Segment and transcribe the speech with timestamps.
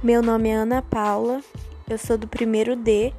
[0.00, 1.42] Meu nome é Ana Paula,
[1.90, 3.12] eu sou do primeiro D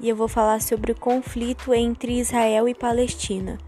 [0.00, 3.58] e eu vou falar sobre o conflito entre Israel e Palestina.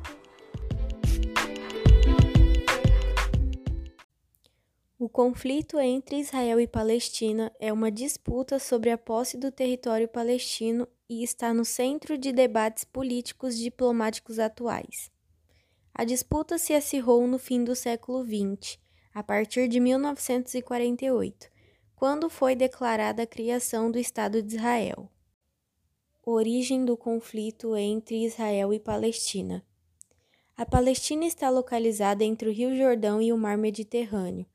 [4.98, 10.88] O conflito entre Israel e Palestina é uma disputa sobre a posse do território palestino
[11.10, 15.10] e está no centro de debates políticos e diplomáticos atuais.
[15.94, 18.78] A disputa se acirrou no fim do século XX,
[19.12, 21.49] a partir de 1948
[22.00, 25.06] quando foi declarada a criação do Estado de Israel.
[26.24, 29.62] Origem do conflito entre Israel e Palestina.
[30.56, 34.46] A Palestina está localizada entre o Rio Jordão e o Mar Mediterrâneo,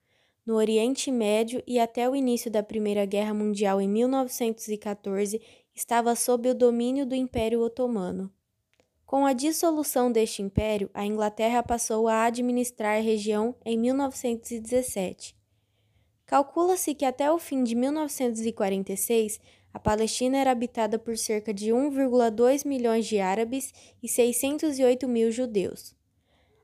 [0.43, 5.39] no Oriente Médio e até o início da Primeira Guerra Mundial em 1914
[5.75, 8.33] estava sob o domínio do Império Otomano.
[9.05, 15.44] Com a dissolução deste império, a Inglaterra passou a administrar a região em 1917.
[16.25, 19.39] Calcula-se que até o fim de 1946,
[19.73, 25.93] a Palestina era habitada por cerca de 1,2 milhões de árabes e 608 mil judeus.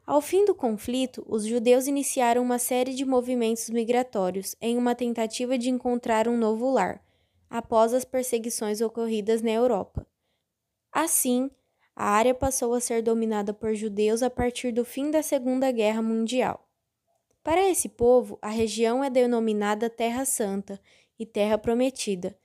[0.06, 5.58] Ao fim do conflito, os judeus iniciaram uma série de movimentos migratórios em uma tentativa
[5.58, 7.04] de encontrar um novo lar,
[7.50, 10.08] após as perseguições ocorridas na Europa.
[10.92, 11.52] Assim,
[11.96, 16.02] a área passou a ser dominada por judeus a partir do fim da Segunda Guerra
[16.02, 16.71] Mundial.
[17.44, 20.80] Para esse povo, a região é denominada Terra Santa
[21.18, 22.38] e Terra Prometida,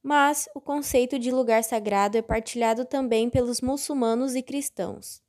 [0.00, 5.20] mas o conceito de lugar sagrado é partilhado também pelos muçulmanos e cristãos.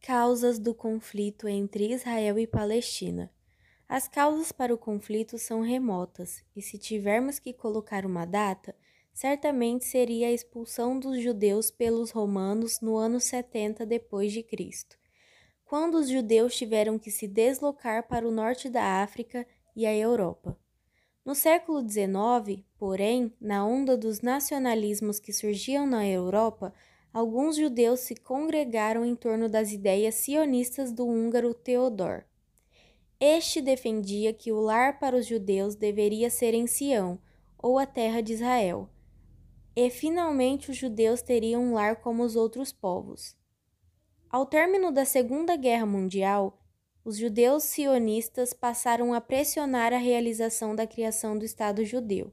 [0.00, 3.32] Causas do conflito entre Israel e Palestina.
[3.88, 8.72] As causas para o conflito são remotas, e se tivermos que colocar uma data,
[9.12, 14.96] certamente seria a expulsão dos judeus pelos romanos no ano 70 depois de Cristo
[15.66, 20.56] quando os judeus tiveram que se deslocar para o norte da África e a Europa.
[21.24, 26.72] No século XIX, porém, na onda dos nacionalismos que surgiam na Europa,
[27.12, 32.24] alguns judeus se congregaram em torno das ideias sionistas do húngaro Theodor.
[33.18, 37.18] Este defendia que o lar para os judeus deveria ser em Sião,
[37.58, 38.88] ou a terra de Israel,
[39.74, 43.34] e finalmente os judeus teriam um lar como os outros povos.
[44.36, 46.62] Ao término da Segunda Guerra Mundial,
[47.02, 52.30] os judeus sionistas passaram a pressionar a realização da criação do Estado judeu.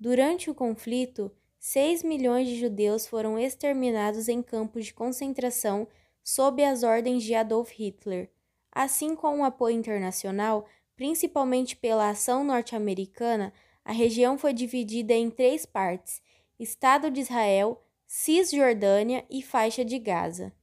[0.00, 5.86] Durante o conflito, 6 milhões de judeus foram exterminados em campos de concentração
[6.24, 8.30] sob as ordens de Adolf Hitler.
[8.72, 10.66] Assim como o apoio internacional,
[10.96, 13.52] principalmente pela ação norte-americana,
[13.84, 16.22] a região foi dividida em três partes:
[16.58, 20.58] Estado de Israel, Cisjordânia e faixa de Gaza.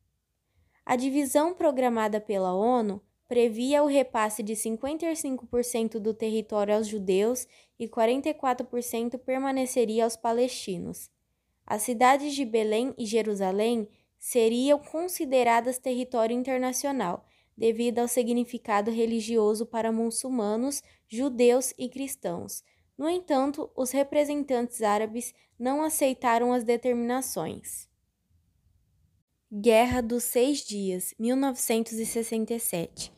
[0.90, 7.46] A divisão programada pela ONU previa o repasse de 55% do território aos judeus
[7.78, 11.12] e 44% permaneceria aos palestinos.
[11.66, 17.26] As cidades de Belém e Jerusalém seriam consideradas território internacional,
[17.58, 22.64] devido ao significado religioso para muçulmanos, judeus e cristãos.
[22.98, 27.90] No entanto, os representantes árabes não aceitaram as determinações.
[29.50, 33.14] Guerra dos Seis Dias, 1967.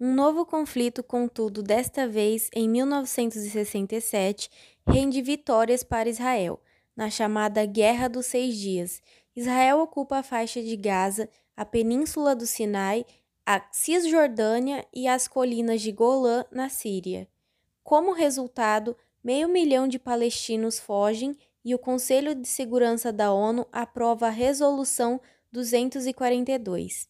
[0.00, 4.48] Um novo conflito, contudo, desta vez em 1967,
[4.88, 6.58] rende vitórias para Israel,
[6.96, 9.02] na chamada Guerra dos Seis Dias.
[9.36, 13.04] Israel ocupa a faixa de Gaza, a península do Sinai,
[13.44, 17.28] a Cisjordânia e as colinas de Golã, na Síria.
[17.84, 24.28] Como resultado, meio milhão de palestinos fogem e o Conselho de Segurança da ONU aprova
[24.28, 25.20] a resolução
[25.52, 27.08] 242.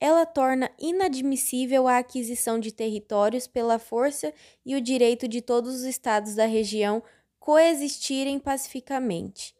[0.00, 4.32] Ela torna inadmissível a aquisição de territórios pela força
[4.64, 7.02] e o direito de todos os estados da região
[7.38, 9.54] coexistirem pacificamente.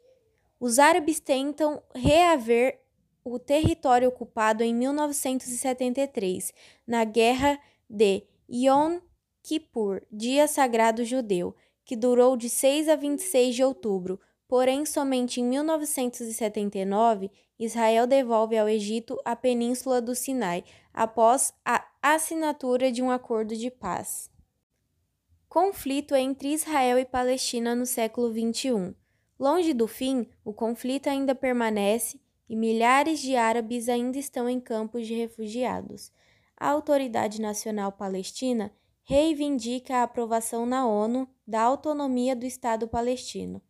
[0.58, 2.80] Os árabes tentam reaver
[3.24, 6.52] o território ocupado em 1973,
[6.86, 7.58] na Guerra
[7.88, 9.00] de Yom
[9.42, 11.54] Kippur, Dia Sagrado Judeu,
[11.84, 18.68] que durou de 6 a 26 de outubro, Porém, somente em 1979, Israel devolve ao
[18.68, 24.30] Egito a península do Sinai, após a assinatura de um acordo de paz.
[25.48, 28.94] Conflito entre Israel e Palestina no século XXI.
[29.38, 35.06] Longe do fim, o conflito ainda permanece e milhares de árabes ainda estão em campos
[35.06, 36.12] de refugiados.
[36.56, 38.72] A Autoridade Nacional Palestina
[39.04, 43.60] reivindica a aprovação na ONU da autonomia do Estado palestino.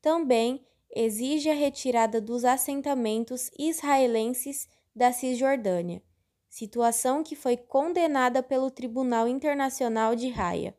[0.00, 0.64] Também
[0.94, 6.00] exige a retirada dos assentamentos israelenses da Cisjordânia,
[6.48, 10.74] situação que foi condenada pelo Tribunal Internacional de Haia.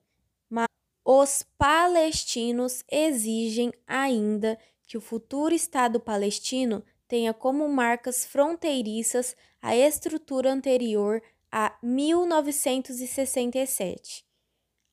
[0.50, 0.68] Mas
[1.06, 4.58] Os palestinos exigem ainda
[4.88, 11.22] que o futuro Estado palestino tenha como marcas fronteiriças a estrutura anterior
[11.52, 14.29] a 1967.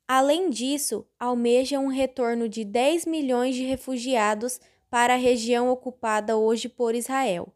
[0.08, 4.60] Além disso, almejam um retorno de 10 milhões de refugiados
[4.90, 7.52] para a região ocupada hoje por Israel.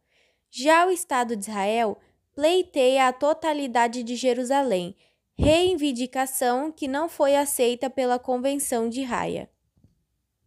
[0.49, 1.97] Já o Estado de Israel
[2.33, 4.95] pleiteia a totalidade de Jerusalém,
[5.37, 9.49] reivindicação que não foi aceita pela Convenção de Haia.